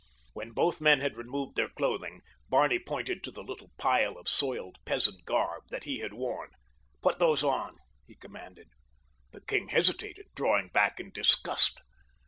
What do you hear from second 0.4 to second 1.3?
both men had